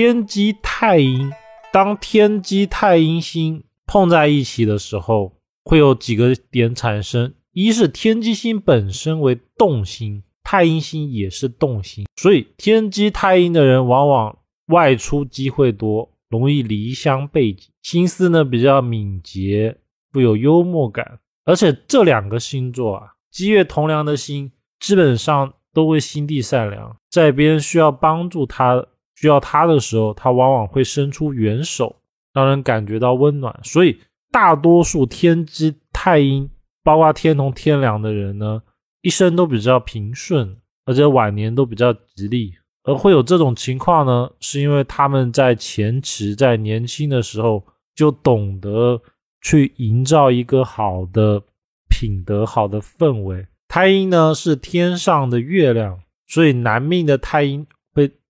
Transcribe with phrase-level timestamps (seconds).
[0.00, 1.28] 天机太阴，
[1.72, 5.32] 当天机太阴星碰在一起的时候，
[5.64, 19.78] 会有几个点产生：一是天机星本身为动星，太阴星也是动星，所以天机太阴的人往往外出机会多，容易离乡背井，心思呢比较敏捷，
[20.12, 21.18] 富有幽默感。
[21.44, 28.86] 而且这两个星座啊，积月同梁的星，基本上都会心地善良，在别人需要帮助他、
[29.18, 31.96] 需要他的时候，他往往会伸出援手，
[32.32, 33.58] 让人感觉到温暖。
[33.64, 33.98] 所以，
[34.30, 36.48] 大多数天机太阴，
[36.84, 38.62] 包括天同、天梁的人呢，
[39.02, 42.54] 一生都比较平顺，而且晚年都比较吉利。
[42.84, 49.00] 而会有这种情况呢，是因为他们在前期在年轻的时候就懂得。
[49.40, 51.40] 去营造一个好的
[51.88, 53.46] 品德、好的氛围。
[53.68, 57.64] 太阴呢是天上的月亮，所以男命的太阴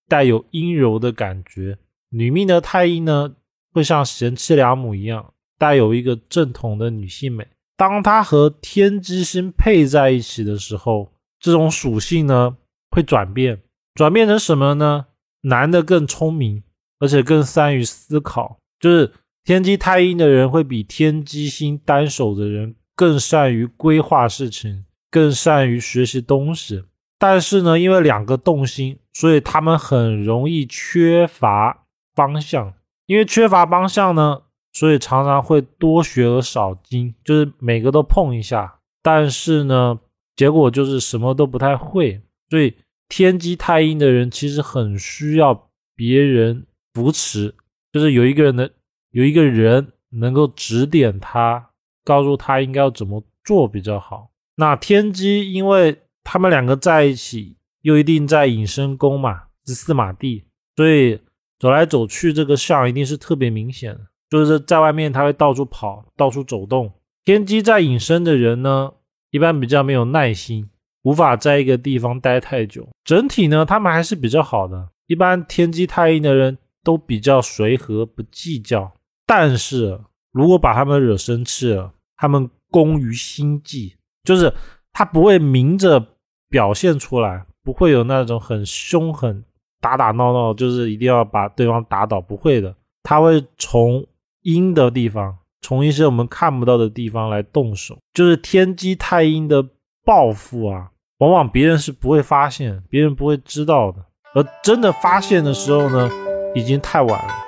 [0.09, 3.35] 带有阴柔的感觉，女命的太阴呢
[3.73, 7.47] 会像贤妻良母一样，带有一个正统的女性美。
[7.77, 12.57] 当它和天机星配在一起的时候，这种属性呢
[12.91, 13.61] 会转变，
[13.95, 15.07] 转变成什么呢？
[15.43, 16.63] 男的更聪明，
[16.99, 19.13] 而且更善于思考，就是。
[19.45, 26.85] 天机太阴的人会比天机星单手的人更善于规划事情，更善于学习东西。
[27.19, 32.73] 但是呢，因为两个动心，所以他们很容易缺乏方向。
[33.07, 38.79] 因为缺乏方向呢，所以常常会多学而少精，就是每个都碰一下。
[39.03, 39.99] 但是呢，
[40.37, 42.21] 结果就是什么都不太会。
[42.51, 42.75] 所以
[43.09, 47.55] 天机太阴的人其实很需要别人扶持，
[47.93, 48.71] 就是有一个人的。
[49.11, 51.71] 有一个人能够指点他，
[52.05, 54.29] 告诉他应该要怎么做比较好。
[54.57, 60.45] 那天机，因为他们两个在一起，又一定在隐身宫嘛，是四马地，
[60.77, 61.21] 所以
[61.59, 64.01] 走来走去这个相一定是特别明显的。
[64.31, 66.93] 就是在外面他会到处跑，到处走动。
[67.25, 68.93] 天机在隐身的人呢，
[69.31, 70.69] 一般比较没有耐心，
[71.03, 72.89] 无法在一个地方待太久。
[73.05, 74.91] 整体呢，他们还是比较好的。
[75.07, 78.93] 一般天机太阴的人都比较随和，不计较。
[79.27, 79.99] 但是
[80.31, 84.53] 如果把他们惹生气了，他们攻于心计，就是
[84.99, 86.05] 他不会明着
[86.51, 89.45] 表现出来，不会有那种很凶狠、
[89.81, 92.75] 打打闹闹，就是一定要把对方打倒，不会的。
[93.05, 94.05] 他会从
[94.43, 99.65] 阴的地方，从一些我们看不到的地方来动手，就是天机太阴的
[100.05, 104.05] 报复啊，往往别人是不会发现，别人不会知道的，
[104.35, 106.11] 而真的发现的时候呢，
[106.57, 107.48] 已经太晚了。